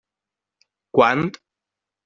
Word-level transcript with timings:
Quant? 0.99 1.31